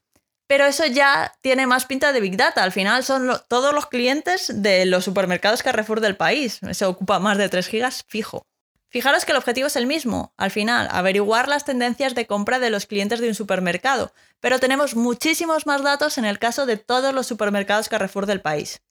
Pero 0.46 0.64
eso 0.64 0.86
ya 0.86 1.32
tiene 1.40 1.66
más 1.66 1.86
pinta 1.86 2.12
de 2.12 2.20
Big 2.20 2.36
Data. 2.36 2.62
Al 2.62 2.70
final 2.70 3.02
son 3.02 3.32
todos 3.48 3.74
los 3.74 3.86
clientes 3.86 4.62
de 4.62 4.86
los 4.86 5.02
supermercados 5.02 5.64
Carrefour 5.64 6.00
del 6.00 6.16
país. 6.16 6.60
Se 6.70 6.84
ocupa 6.84 7.18
más 7.18 7.36
de 7.36 7.48
3 7.48 7.66
gigas 7.66 8.04
fijo. 8.06 8.46
Fijaros 8.92 9.24
que 9.24 9.32
el 9.32 9.38
objetivo 9.38 9.68
es 9.68 9.76
el 9.76 9.86
mismo, 9.86 10.34
al 10.36 10.50
final, 10.50 10.86
averiguar 10.90 11.48
las 11.48 11.64
tendencias 11.64 12.14
de 12.14 12.26
compra 12.26 12.58
de 12.58 12.68
los 12.68 12.84
clientes 12.84 13.20
de 13.20 13.28
un 13.28 13.34
supermercado, 13.34 14.12
pero 14.38 14.60
tenemos 14.60 14.96
muchísimos 14.96 15.66
más 15.66 15.82
datos 15.82 16.18
en 16.18 16.26
el 16.26 16.38
caso 16.38 16.66
de 16.66 16.76
todos 16.76 17.14
los 17.14 17.26
supermercados 17.26 17.88
Carrefour 17.88 18.26
del 18.26 18.42
país. 18.42 18.82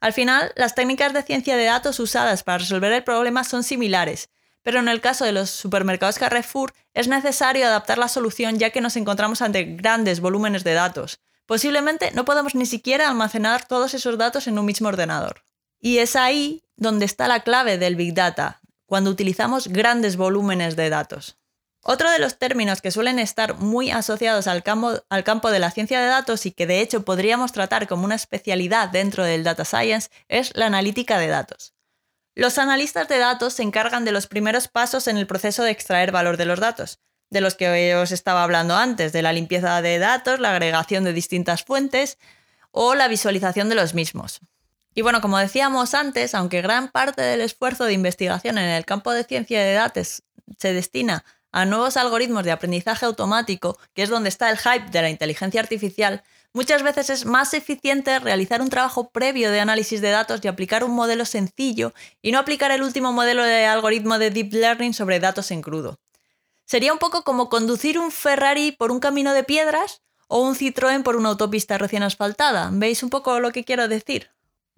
Al 0.00 0.12
final, 0.12 0.52
las 0.56 0.74
técnicas 0.74 1.12
de 1.12 1.22
ciencia 1.22 1.56
de 1.56 1.66
datos 1.66 2.00
usadas 2.00 2.42
para 2.42 2.58
resolver 2.58 2.90
el 2.90 3.04
problema 3.04 3.44
son 3.44 3.62
similares, 3.62 4.30
pero 4.64 4.80
en 4.80 4.88
el 4.88 5.00
caso 5.00 5.24
de 5.24 5.30
los 5.30 5.48
supermercados 5.48 6.18
Carrefour 6.18 6.74
es 6.92 7.06
necesario 7.06 7.64
adaptar 7.64 7.98
la 7.98 8.08
solución 8.08 8.58
ya 8.58 8.70
que 8.70 8.80
nos 8.80 8.96
encontramos 8.96 9.42
ante 9.42 9.62
grandes 9.62 10.18
volúmenes 10.18 10.64
de 10.64 10.74
datos. 10.74 11.20
Posiblemente 11.46 12.10
no 12.14 12.24
podamos 12.24 12.56
ni 12.56 12.66
siquiera 12.66 13.08
almacenar 13.08 13.64
todos 13.68 13.94
esos 13.94 14.18
datos 14.18 14.48
en 14.48 14.58
un 14.58 14.66
mismo 14.66 14.88
ordenador. 14.88 15.44
Y 15.78 15.98
es 15.98 16.16
ahí 16.16 16.64
donde 16.74 17.04
está 17.04 17.28
la 17.28 17.44
clave 17.44 17.78
del 17.78 17.94
Big 17.94 18.12
Data, 18.12 18.59
cuando 18.90 19.10
utilizamos 19.12 19.68
grandes 19.68 20.16
volúmenes 20.16 20.74
de 20.74 20.90
datos. 20.90 21.38
Otro 21.80 22.10
de 22.10 22.18
los 22.18 22.38
términos 22.38 22.82
que 22.82 22.90
suelen 22.90 23.20
estar 23.20 23.54
muy 23.54 23.92
asociados 23.92 24.48
al 24.48 24.64
campo, 24.64 24.90
de 25.52 25.58
la 25.60 25.70
ciencia 25.70 26.00
de 26.00 26.08
datos 26.08 26.44
y 26.44 26.50
que 26.50 26.66
de 26.66 26.80
hecho 26.80 27.04
podríamos 27.04 27.52
tratar 27.52 27.86
como 27.86 28.04
una 28.04 28.16
especialidad 28.16 28.88
dentro 28.88 29.22
del 29.22 29.44
data 29.44 29.64
science 29.64 30.10
es 30.26 30.50
la 30.56 30.66
analítica 30.66 31.18
de 31.20 31.28
datos. 31.28 31.72
Los 32.34 32.58
analistas 32.58 33.06
de 33.06 33.18
datos 33.18 33.54
se 33.54 33.62
encargan 33.62 34.04
de 34.04 34.10
los 34.10 34.26
primeros 34.26 34.66
pasos 34.66 35.06
en 35.06 35.18
el 35.18 35.28
proceso 35.28 35.62
de 35.62 35.70
extraer 35.70 36.10
valor 36.10 36.36
de 36.36 36.46
los 36.46 36.58
datos, 36.58 36.98
de 37.30 37.40
los 37.40 37.54
que 37.54 37.94
os 37.94 38.10
estaba 38.10 38.42
hablando 38.42 38.74
antes, 38.74 39.12
de 39.12 39.22
la 39.22 39.32
limpieza 39.32 39.80
de 39.82 40.00
datos, 40.00 40.40
la 40.40 40.50
agregación 40.50 41.04
de 41.04 41.12
distintas 41.12 41.62
fuentes 41.62 42.18
o 42.72 42.96
la 42.96 43.06
visualización 43.06 43.68
de 43.68 43.76
los 43.76 43.94
mismos. 43.94 44.40
Y 44.94 45.02
bueno, 45.02 45.20
como 45.20 45.38
decíamos 45.38 45.94
antes, 45.94 46.34
aunque 46.34 46.62
gran 46.62 46.88
parte 46.88 47.22
del 47.22 47.40
esfuerzo 47.40 47.84
de 47.84 47.92
investigación 47.92 48.58
en 48.58 48.68
el 48.70 48.84
campo 48.84 49.12
de 49.12 49.24
ciencia 49.24 49.60
de 49.62 49.74
datos 49.74 50.22
se 50.58 50.72
destina 50.72 51.24
a 51.52 51.64
nuevos 51.64 51.96
algoritmos 51.96 52.44
de 52.44 52.52
aprendizaje 52.52 53.06
automático, 53.06 53.78
que 53.94 54.02
es 54.02 54.08
donde 54.08 54.28
está 54.28 54.50
el 54.50 54.58
hype 54.58 54.90
de 54.90 55.02
la 55.02 55.10
inteligencia 55.10 55.60
artificial, 55.60 56.22
muchas 56.52 56.82
veces 56.82 57.10
es 57.10 57.24
más 57.24 57.54
eficiente 57.54 58.18
realizar 58.18 58.62
un 58.62 58.70
trabajo 58.70 59.10
previo 59.10 59.50
de 59.50 59.60
análisis 59.60 60.00
de 60.00 60.10
datos 60.10 60.40
y 60.42 60.48
aplicar 60.48 60.84
un 60.84 60.92
modelo 60.92 61.24
sencillo 61.24 61.92
y 62.22 62.32
no 62.32 62.38
aplicar 62.38 62.70
el 62.70 62.82
último 62.82 63.12
modelo 63.12 63.42
de 63.42 63.66
algoritmo 63.66 64.18
de 64.18 64.30
deep 64.30 64.52
learning 64.52 64.94
sobre 64.94 65.20
datos 65.20 65.50
en 65.50 65.62
crudo. 65.62 65.98
Sería 66.66 66.92
un 66.92 66.98
poco 66.98 67.24
como 67.24 67.48
conducir 67.48 67.98
un 67.98 68.12
Ferrari 68.12 68.72
por 68.72 68.92
un 68.92 69.00
camino 69.00 69.32
de 69.32 69.42
piedras 69.42 70.02
o 70.28 70.40
un 70.42 70.54
Citroën 70.54 71.02
por 71.02 71.16
una 71.16 71.30
autopista 71.30 71.78
recién 71.78 72.04
asfaltada. 72.04 72.70
¿Veis 72.72 73.02
un 73.02 73.10
poco 73.10 73.40
lo 73.40 73.50
que 73.50 73.64
quiero 73.64 73.88
decir? 73.88 74.30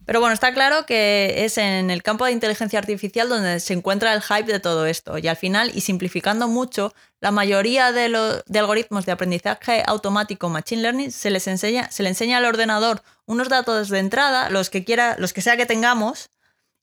Pero 0.04 0.20
bueno, 0.20 0.34
está 0.34 0.52
claro 0.52 0.84
que 0.84 1.44
es 1.44 1.58
en 1.58 1.90
el 1.90 2.02
campo 2.02 2.24
de 2.24 2.32
inteligencia 2.32 2.78
artificial 2.78 3.28
donde 3.28 3.60
se 3.60 3.72
encuentra 3.72 4.12
el 4.14 4.22
hype 4.22 4.50
de 4.50 4.58
todo 4.58 4.86
esto. 4.86 5.18
Y 5.18 5.28
al 5.28 5.36
final, 5.36 5.70
y 5.74 5.82
simplificando 5.82 6.48
mucho, 6.48 6.92
la 7.20 7.30
mayoría 7.30 7.92
de, 7.92 8.06
algoritmos 8.58 9.06
de 9.06 9.12
aprendizaje 9.12 9.82
automático 9.86 10.48
Machine 10.48 10.82
Learning 10.82 11.12
se 11.12 11.30
les 11.30 11.46
enseña, 11.46 11.90
se 11.90 12.02
le 12.02 12.08
enseña 12.08 12.38
al 12.38 12.44
ordenador 12.44 13.02
unos 13.26 13.48
datos 13.48 13.88
de 13.88 14.00
entrada, 14.00 14.50
los 14.50 14.70
que 14.70 14.84
quiera, 14.84 15.16
los 15.18 15.32
que 15.32 15.42
sea 15.42 15.56
que 15.56 15.66
tengamos, 15.66 16.30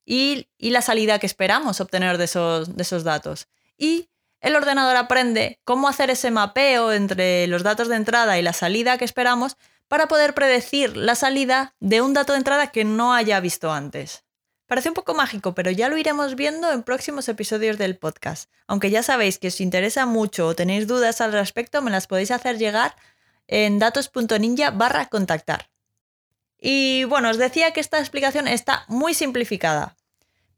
y, 0.06 0.48
la 0.58 0.82
salida 0.82 1.18
que 1.18 1.26
esperamos 1.26 1.80
obtener 1.80 2.18
de 2.18 2.24
esos 2.24 3.04
datos. 3.04 3.48
Y 3.76 4.08
el 4.40 4.56
ordenador 4.56 4.96
aprende 4.96 5.60
cómo 5.64 5.88
hacer 5.88 6.10
ese 6.10 6.30
mapeo 6.30 6.92
entre 6.92 7.46
los 7.46 7.62
datos 7.62 7.88
de 7.88 7.96
entrada 7.96 8.38
y 8.38 8.42
la 8.42 8.54
salida 8.54 8.96
que 8.96 9.04
esperamos 9.04 9.56
para 9.90 10.06
poder 10.06 10.34
predecir 10.34 10.96
la 10.96 11.16
salida 11.16 11.74
de 11.80 12.00
un 12.00 12.14
dato 12.14 12.32
de 12.32 12.38
entrada 12.38 12.68
que 12.68 12.84
no 12.84 13.12
haya 13.12 13.40
visto 13.40 13.72
antes. 13.72 14.22
Parece 14.68 14.88
un 14.88 14.94
poco 14.94 15.14
mágico, 15.14 15.52
pero 15.52 15.72
ya 15.72 15.88
lo 15.88 15.96
iremos 15.96 16.36
viendo 16.36 16.70
en 16.70 16.84
próximos 16.84 17.28
episodios 17.28 17.76
del 17.76 17.98
podcast. 17.98 18.48
Aunque 18.68 18.90
ya 18.90 19.02
sabéis 19.02 19.40
que 19.40 19.48
os 19.48 19.60
interesa 19.60 20.06
mucho 20.06 20.46
o 20.46 20.54
tenéis 20.54 20.86
dudas 20.86 21.20
al 21.20 21.32
respecto, 21.32 21.82
me 21.82 21.90
las 21.90 22.06
podéis 22.06 22.30
hacer 22.30 22.56
llegar 22.56 22.94
en 23.48 23.80
datos.ninja 23.80 24.70
barra 24.70 25.06
contactar. 25.06 25.68
Y 26.56 27.02
bueno, 27.02 27.28
os 27.28 27.36
decía 27.36 27.72
que 27.72 27.80
esta 27.80 27.98
explicación 27.98 28.46
está 28.46 28.84
muy 28.86 29.12
simplificada, 29.12 29.96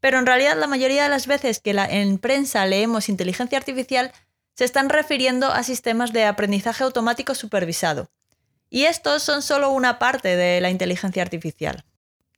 pero 0.00 0.18
en 0.18 0.26
realidad 0.26 0.58
la 0.58 0.66
mayoría 0.66 1.04
de 1.04 1.08
las 1.08 1.26
veces 1.26 1.60
que 1.60 1.70
en 1.70 2.18
prensa 2.18 2.66
leemos 2.66 3.08
inteligencia 3.08 3.56
artificial 3.56 4.12
se 4.52 4.66
están 4.66 4.90
refiriendo 4.90 5.50
a 5.50 5.62
sistemas 5.62 6.12
de 6.12 6.26
aprendizaje 6.26 6.84
automático 6.84 7.34
supervisado, 7.34 8.10
y 8.72 8.86
estos 8.86 9.22
son 9.22 9.42
solo 9.42 9.68
una 9.68 9.98
parte 9.98 10.34
de 10.34 10.58
la 10.62 10.70
inteligencia 10.70 11.22
artificial. 11.22 11.84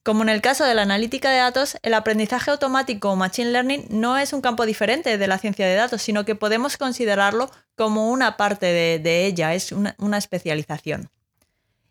Como 0.03 0.25
en 0.25 0.29
el 0.29 0.43
caso 0.43 0.65
de 0.65 0.75
la 0.75 0.83
analítica 0.83 1.31
de 1.31 1.37
datos, 1.37 1.79
el 1.83 1.95
aprendizaje 1.95 2.51
automático 2.51 3.09
o 3.09 3.17
machine 3.17 3.53
learning 3.53 3.87
no 3.89 4.19
es 4.19 4.33
un 4.33 4.41
campo 4.41 4.67
diferente 4.67 5.17
de 5.17 5.27
la 5.29 5.39
ciencia 5.39 5.65
de 5.65 5.77
datos, 5.77 6.03
sino 6.03 6.25
que 6.25 6.35
podemos 6.35 6.77
considerarlo 6.77 7.53
como 7.77 8.11
una 8.11 8.37
parte 8.37 8.67
de, 8.67 9.27
ella, 9.27 9.55
es 9.55 9.71
una, 9.71 9.95
una 9.99 10.19
especialización. 10.19 11.09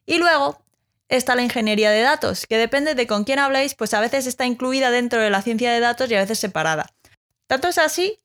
Y 0.05 0.17
luego 0.17 0.61
está 1.07 1.35
la 1.35 1.43
ingeniería 1.43 1.91
de 1.91 2.01
datos, 2.01 2.45
que 2.45 2.57
depende 2.57 2.95
de 2.95 3.07
con 3.07 3.23
quién 3.23 3.39
habléis, 3.39 3.75
pues 3.75 3.93
a 3.93 4.01
veces 4.01 4.27
está 4.27 4.45
incluida 4.45 4.91
dentro 4.91 5.21
de 5.21 5.29
la 5.29 5.41
ciencia 5.41 5.71
de 5.71 5.79
datos 5.79 6.11
y 6.11 6.15
a 6.15 6.19
veces 6.19 6.37
separada. 6.37 6.87
Tanto 7.47 7.69
es 7.69 7.77
así 7.77 8.19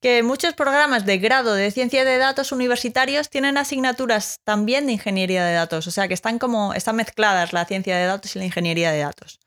que 0.00 0.22
muchos 0.22 0.54
programas 0.54 1.04
de 1.04 1.18
grado 1.18 1.54
de 1.54 1.70
ciencia 1.70 2.04
de 2.04 2.18
datos 2.18 2.52
universitarios 2.52 3.28
tienen 3.28 3.58
asignaturas 3.58 4.38
también 4.44 4.86
de 4.86 4.92
ingeniería 4.92 5.44
de 5.44 5.54
datos, 5.54 5.86
o 5.86 5.90
sea 5.90 6.06
que 6.06 6.14
están 6.14 6.38
como 6.38 6.72
están 6.74 6.96
mezcladas 6.96 7.52
la 7.52 7.64
ciencia 7.64 7.96
de 7.96 8.06
datos 8.06 8.36
y 8.36 8.38
la 8.38 8.44
ingeniería 8.44 8.92
de 8.92 9.00
datos. 9.00 9.40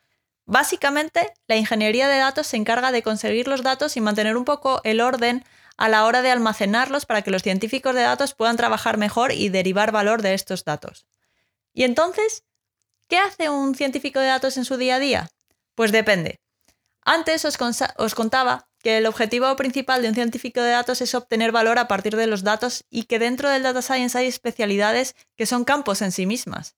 Básicamente, 0.46 1.31
la 1.48 1.55
ingeniería 1.55 2.10
de 2.10 2.17
datos 2.17 2.48
se 2.48 2.58
encarga 2.58 2.91
de 2.91 3.03
conseguir 3.03 3.48
los 3.48 3.63
datos 3.63 3.96
y 3.96 4.01
mantener 4.01 4.36
un 4.36 4.43
poco 4.43 4.81
el 4.84 5.00
orden 5.00 5.46
a 5.77 5.88
la 5.88 6.05
hora 6.05 6.22
de 6.22 6.31
almacenarlos 6.31 7.05
para 7.05 7.22
que 7.22 7.31
los 7.31 7.43
científicos 7.43 7.96
de 7.96 8.01
datos 8.01 8.34
puedan 8.34 8.58
trabajar 8.58 8.98
mejor 8.98 9.31
y 9.31 9.50
derivar 9.50 9.91
valor 9.91 10.22
de 10.22 10.34
estos 10.34 10.65
datos. 10.65 11.05
Y 11.74 11.84
entonces, 11.84 12.43
¿qué 13.08 13.17
hace 13.17 13.50
un 13.50 13.75
científico 13.75 14.20
de 14.20 14.27
datos 14.27 14.58
en 14.58 14.65
su 14.65 14.75
día 14.75 14.96
a 14.96 15.00
día? 15.00 15.29
Pues 15.75 15.93
depende. 15.93 16.41
Antes 17.03 17.46
os, 17.46 17.58
os 17.98 18.15
contaba 18.15 18.67
que 18.81 18.97
el 18.97 19.05
objetivo 19.05 19.55
principal 19.55 20.01
de 20.01 20.09
un 20.09 20.15
científico 20.15 20.61
de 20.61 20.71
datos 20.71 21.01
es 21.01 21.15
obtener 21.15 21.51
valor 21.51 21.79
a 21.79 21.88
partir 21.88 22.15
de 22.15 22.27
los 22.27 22.43
datos 22.43 22.83
y 22.89 23.03
que 23.03 23.19
dentro 23.19 23.50
del 23.50 23.63
data 23.63 23.81
science 23.81 24.17
hay 24.17 24.27
especialidades 24.27 25.15
que 25.38 25.45
son 25.45 25.63
campos 25.63 26.01
en 26.01 26.11
sí 26.11 26.25
mismas. 26.25 26.75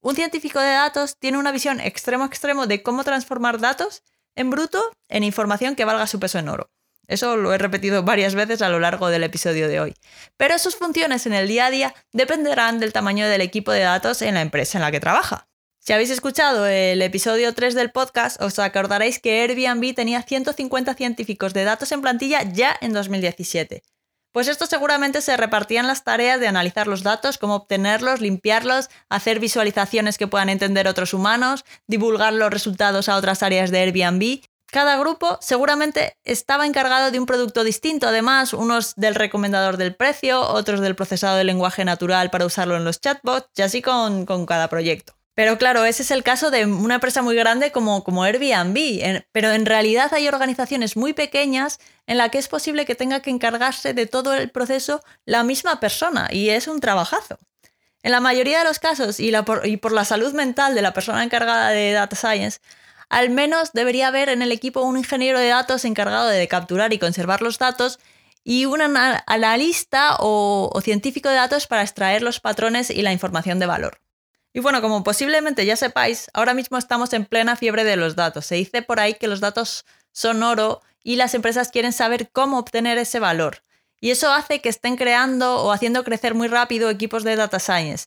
Un 0.00 0.14
científico 0.14 0.60
de 0.60 0.70
datos 0.70 1.16
tiene 1.18 1.38
una 1.38 1.52
visión 1.52 1.80
extremo 1.80 2.24
extremo 2.24 2.66
de 2.66 2.82
cómo 2.82 3.04
transformar 3.04 3.58
datos 3.58 4.02
en 4.36 4.50
bruto 4.50 4.82
en 5.08 5.24
información 5.24 5.74
que 5.74 5.84
valga 5.84 6.06
su 6.06 6.20
peso 6.20 6.38
en 6.38 6.48
oro. 6.48 6.70
Eso 7.08 7.36
lo 7.36 7.52
he 7.54 7.58
repetido 7.58 8.02
varias 8.02 8.34
veces 8.34 8.60
a 8.60 8.68
lo 8.68 8.78
largo 8.78 9.08
del 9.08 9.24
episodio 9.24 9.66
de 9.66 9.80
hoy. 9.80 9.94
Pero 10.36 10.58
sus 10.58 10.76
funciones 10.76 11.26
en 11.26 11.32
el 11.32 11.48
día 11.48 11.66
a 11.66 11.70
día 11.70 11.94
dependerán 12.12 12.78
del 12.78 12.92
tamaño 12.92 13.26
del 13.26 13.40
equipo 13.40 13.72
de 13.72 13.80
datos 13.80 14.20
en 14.22 14.34
la 14.34 14.42
empresa 14.42 14.78
en 14.78 14.82
la 14.82 14.90
que 14.90 15.00
trabaja. 15.00 15.47
Si 15.88 15.94
habéis 15.94 16.10
escuchado 16.10 16.66
el 16.66 17.00
episodio 17.00 17.54
3 17.54 17.74
del 17.74 17.90
podcast, 17.90 18.42
os 18.42 18.58
acordaréis 18.58 19.18
que 19.20 19.40
Airbnb 19.40 19.94
tenía 19.94 20.20
150 20.20 20.92
científicos 20.92 21.54
de 21.54 21.64
datos 21.64 21.92
en 21.92 22.02
plantilla 22.02 22.42
ya 22.42 22.76
en 22.82 22.92
2017. 22.92 23.82
Pues 24.30 24.48
estos 24.48 24.68
seguramente 24.68 25.22
se 25.22 25.34
repartían 25.38 25.86
las 25.86 26.04
tareas 26.04 26.40
de 26.40 26.46
analizar 26.46 26.88
los 26.88 27.04
datos, 27.04 27.38
cómo 27.38 27.54
obtenerlos, 27.54 28.20
limpiarlos, 28.20 28.90
hacer 29.08 29.40
visualizaciones 29.40 30.18
que 30.18 30.26
puedan 30.26 30.50
entender 30.50 30.88
otros 30.88 31.14
humanos, 31.14 31.64
divulgar 31.86 32.34
los 32.34 32.50
resultados 32.50 33.08
a 33.08 33.16
otras 33.16 33.42
áreas 33.42 33.70
de 33.70 33.78
Airbnb. 33.78 34.42
Cada 34.70 34.98
grupo 34.98 35.38
seguramente 35.40 36.18
estaba 36.24 36.66
encargado 36.66 37.10
de 37.10 37.18
un 37.18 37.24
producto 37.24 37.64
distinto, 37.64 38.08
además, 38.08 38.52
unos 38.52 38.94
del 38.96 39.14
recomendador 39.14 39.78
del 39.78 39.96
precio, 39.96 40.42
otros 40.42 40.80
del 40.80 40.96
procesado 40.96 41.38
de 41.38 41.44
lenguaje 41.44 41.86
natural 41.86 42.28
para 42.28 42.44
usarlo 42.44 42.76
en 42.76 42.84
los 42.84 43.00
chatbots, 43.00 43.48
y 43.56 43.62
así 43.62 43.80
con, 43.80 44.26
con 44.26 44.44
cada 44.44 44.68
proyecto. 44.68 45.17
Pero 45.38 45.56
claro, 45.56 45.84
ese 45.84 46.02
es 46.02 46.10
el 46.10 46.24
caso 46.24 46.50
de 46.50 46.66
una 46.66 46.96
empresa 46.96 47.22
muy 47.22 47.36
grande 47.36 47.70
como, 47.70 48.02
como 48.02 48.24
Airbnb, 48.24 49.22
pero 49.30 49.52
en 49.52 49.66
realidad 49.66 50.12
hay 50.12 50.26
organizaciones 50.26 50.96
muy 50.96 51.12
pequeñas 51.12 51.78
en 52.08 52.18
la 52.18 52.28
que 52.28 52.38
es 52.38 52.48
posible 52.48 52.84
que 52.84 52.96
tenga 52.96 53.22
que 53.22 53.30
encargarse 53.30 53.94
de 53.94 54.06
todo 54.06 54.34
el 54.34 54.50
proceso 54.50 55.00
la 55.26 55.44
misma 55.44 55.78
persona 55.78 56.26
y 56.32 56.48
es 56.48 56.66
un 56.66 56.80
trabajazo. 56.80 57.38
En 58.02 58.10
la 58.10 58.18
mayoría 58.18 58.58
de 58.58 58.64
los 58.64 58.80
casos, 58.80 59.20
y, 59.20 59.30
por 59.76 59.92
la 59.92 60.04
salud 60.04 60.34
mental 60.34 60.74
de 60.74 60.82
la 60.82 60.92
persona 60.92 61.22
encargada 61.22 61.70
de 61.70 61.92
Data 61.92 62.16
Science, 62.16 62.58
al 63.08 63.30
menos 63.30 63.72
debería 63.72 64.08
haber 64.08 64.30
en 64.30 64.42
el 64.42 64.50
equipo 64.50 64.80
un 64.80 64.98
ingeniero 64.98 65.38
de 65.38 65.46
datos 65.46 65.84
encargado 65.84 66.26
de 66.26 66.48
capturar 66.48 66.92
y 66.92 66.98
conservar 66.98 67.42
los 67.42 67.60
datos 67.60 68.00
y 68.42 68.64
un 68.64 68.82
analista 68.82 70.16
o 70.18 70.80
científico 70.82 71.28
de 71.28 71.36
datos 71.36 71.68
para 71.68 71.82
extraer 71.82 72.22
los 72.22 72.40
patrones 72.40 72.90
y 72.90 73.02
la 73.02 73.12
información 73.12 73.60
de 73.60 73.66
valor. 73.66 74.00
Y 74.58 74.60
bueno, 74.60 74.82
como 74.82 75.04
posiblemente 75.04 75.64
ya 75.64 75.76
sepáis, 75.76 76.32
ahora 76.34 76.52
mismo 76.52 76.78
estamos 76.78 77.12
en 77.12 77.26
plena 77.26 77.54
fiebre 77.54 77.84
de 77.84 77.94
los 77.94 78.16
datos. 78.16 78.44
Se 78.44 78.56
dice 78.56 78.82
por 78.82 78.98
ahí 78.98 79.14
que 79.14 79.28
los 79.28 79.38
datos 79.38 79.86
son 80.10 80.42
oro 80.42 80.82
y 81.04 81.14
las 81.14 81.34
empresas 81.34 81.70
quieren 81.70 81.92
saber 81.92 82.30
cómo 82.32 82.58
obtener 82.58 82.98
ese 82.98 83.20
valor. 83.20 83.62
Y 84.00 84.10
eso 84.10 84.32
hace 84.32 84.60
que 84.60 84.68
estén 84.68 84.96
creando 84.96 85.62
o 85.62 85.70
haciendo 85.70 86.02
crecer 86.02 86.34
muy 86.34 86.48
rápido 86.48 86.90
equipos 86.90 87.22
de 87.22 87.36
data 87.36 87.60
science. 87.60 88.06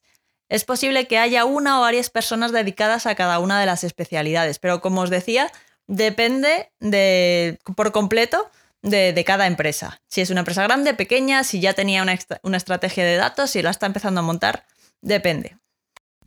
Es 0.49 0.65
posible 0.65 1.07
que 1.07 1.17
haya 1.17 1.45
una 1.45 1.79
o 1.79 1.83
varias 1.83 2.09
personas 2.09 2.51
dedicadas 2.51 3.05
a 3.05 3.15
cada 3.15 3.39
una 3.39 3.57
de 3.57 3.65
las 3.65 3.85
especialidades, 3.85 4.59
pero 4.59 4.81
como 4.81 4.99
os 4.99 5.09
decía, 5.09 5.49
depende 5.87 6.69
de, 6.81 7.59
por 7.77 7.93
completo 7.93 8.51
de, 8.81 9.23
cada 9.25 9.47
empresa. 9.47 10.01
Si 10.09 10.19
es 10.19 10.29
una 10.29 10.41
empresa 10.41 10.63
grande, 10.63 10.93
pequeña, 10.95 11.45
si 11.45 11.61
ya 11.61 11.71
tenía 11.71 12.03
una, 12.03 12.19
una 12.43 12.57
estrategia 12.57 13.05
de 13.05 13.15
datos, 13.15 13.51
si 13.51 13.61
la 13.61 13.69
está 13.69 13.85
empezando 13.85 14.19
a 14.19 14.23
montar, 14.23 14.65
depende. 14.99 15.60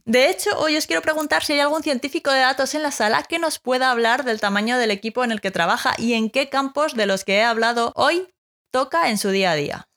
De 0.06 0.28
hecho, 0.28 0.58
hoy 0.58 0.76
os 0.76 0.86
quiero 0.86 1.00
preguntar 1.00 1.44
si 1.44 1.54
hay 1.54 1.60
algún 1.60 1.82
científico 1.82 2.30
de 2.30 2.40
datos 2.40 2.74
en 2.74 2.82
la 2.82 2.90
sala 2.90 3.22
que 3.22 3.38
nos 3.38 3.58
pueda 3.58 3.90
hablar 3.90 4.24
del 4.24 4.38
tamaño 4.38 4.76
del 4.76 4.90
equipo 4.90 5.24
en 5.24 5.32
el 5.32 5.40
que 5.40 5.50
trabaja 5.50 5.94
y 5.96 6.12
en 6.12 6.28
qué 6.28 6.50
campos 6.50 6.94
de 6.94 7.06
los 7.06 7.24
que 7.24 7.36
he 7.36 7.42
hablado 7.42 7.92
hoy 7.96 8.28
toca 8.70 9.08
en 9.08 9.16
su 9.16 9.30
día 9.30 9.52
a 9.52 9.54
día. 9.54 9.88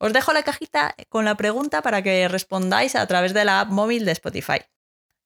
Os 0.00 0.12
dejo 0.12 0.32
la 0.32 0.42
cajita 0.42 0.96
con 1.08 1.24
la 1.24 1.36
pregunta 1.36 1.80
para 1.80 2.02
que 2.02 2.26
respondáis 2.26 2.96
a 2.96 3.06
través 3.06 3.34
de 3.34 3.44
la 3.44 3.60
app 3.60 3.70
móvil 3.70 4.04
de 4.04 4.12
Spotify. 4.12 4.58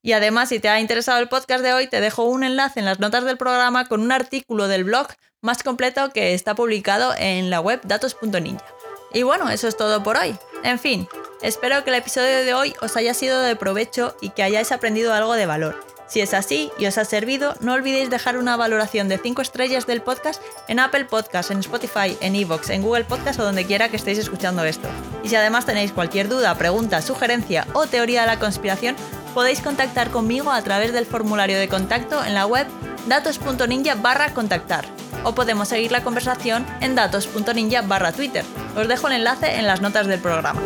Y 0.03 0.13
además, 0.13 0.51
si 0.51 0.61
te 0.61 0.69
ha 0.69 0.81
interesado 0.81 1.19
el 1.19 1.29
podcast 1.29 1.63
de 1.63 1.73
hoy, 1.73 1.87
te 1.87 2.01
dejo 2.01 2.25
un 2.25 2.45
enlace 2.45 2.81
en 2.81 2.87
las 2.87 3.01
notas 3.01 3.25
del 3.25 3.39
programa 3.39 3.89
con 3.89 4.01
un 4.03 4.13
artículo 4.13 4.69
del 4.69 4.85
blog 4.85 5.09
más 5.43 5.63
completo 5.63 6.11
que 6.13 6.35
está 6.35 6.55
publicado 6.55 7.15
en 7.19 7.49
la 7.49 7.61
web 7.61 7.81
datos.ninja. 7.85 8.80
Y 9.13 9.23
bueno, 9.23 9.51
eso 9.51 9.69
es 9.69 9.77
todo 9.77 10.03
por 10.03 10.17
hoy. 10.17 10.37
En 10.63 10.79
fin, 10.79 11.09
espero 11.43 11.83
que 11.85 11.91
el 11.91 11.97
episodio 11.97 12.39
de 12.39 12.55
hoy 12.55 12.75
os 12.81 12.97
haya 12.97 13.15
sido 13.15 13.41
de 13.41 13.57
provecho 13.57 14.15
y 14.21 14.31
que 14.31 14.43
hayáis 14.43 14.73
aprendido 14.73 15.13
algo 15.15 15.35
de 15.35 15.47
valor. 15.47 15.91
Si 16.11 16.21
es 16.21 16.35
así 16.35 16.73
y 16.77 16.87
os 16.87 16.99
ha 16.99 17.05
servido, 17.05 17.55
no 17.61 17.73
olvidéis 17.73 18.11
dejar 18.11 18.37
una 18.37 18.57
valoración 18.57 19.09
de 19.09 19.19
5 19.19 19.43
estrellas 19.43 19.87
del 19.87 20.03
podcast 20.03 20.43
en 20.67 20.81
Apple 20.81 21.05
Podcast, 21.05 21.53
en 21.53 21.61
Spotify, 21.61 22.19
en 22.21 22.35
Evox, 22.35 22.71
en 22.71 22.83
Google 22.83 23.05
Podcast 23.05 23.39
o 23.39 23.45
donde 23.45 23.65
quiera 23.65 23.91
que 23.91 23.97
estéis 23.97 24.19
escuchando 24.19 24.65
esto. 24.65 24.89
Y 25.23 25.29
si 25.29 25.37
además 25.37 25.67
tenéis 25.67 25.93
cualquier 25.93 26.29
duda, 26.29 26.57
pregunta, 26.57 27.01
sugerencia 27.01 27.65
o 27.75 27.87
teoría 27.87 28.23
de 28.23 28.27
la 28.27 28.41
conspiración, 28.41 28.97
podéis 29.35 29.61
contactar 29.61 30.11
conmigo 30.11 30.51
a 30.51 30.63
través 30.63 30.93
del 30.93 31.07
formulario 31.07 31.61
de 31.61 31.69
contacto 31.69 32.25
en 32.25 32.35
la 32.35 32.45
web 32.45 32.67
datos.ninja 33.07 33.95
barra 33.95 34.35
contactar 34.35 34.87
o 35.23 35.35
podemos 35.35 35.69
seguir 35.69 35.93
la 35.93 36.03
conversación 36.03 36.67
en 36.81 36.97
datos.ninja 36.97 37.83
barra 37.83 38.11
Twitter. 38.11 38.45
Os 38.77 38.89
dejo 38.89 39.09
el 39.09 39.15
enlace 39.15 39.57
en 39.59 39.67
las 39.67 39.81
notas 39.81 40.07
del 40.07 40.21
programa. 40.21 40.61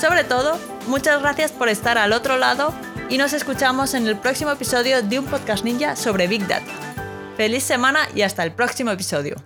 Sobre 0.00 0.24
todo, 0.24 0.58
muchas 0.86 1.20
gracias 1.20 1.52
por 1.52 1.68
estar 1.68 1.98
al 1.98 2.12
otro 2.12 2.36
lado 2.36 2.74
y 3.08 3.18
nos 3.18 3.32
escuchamos 3.32 3.94
en 3.94 4.06
el 4.06 4.16
próximo 4.16 4.50
episodio 4.50 5.02
de 5.02 5.18
un 5.18 5.26
podcast 5.26 5.64
ninja 5.64 5.96
sobre 5.96 6.26
Big 6.26 6.46
Data. 6.46 6.72
Feliz 7.36 7.62
semana 7.62 8.08
y 8.14 8.22
hasta 8.22 8.42
el 8.42 8.52
próximo 8.52 8.90
episodio. 8.90 9.36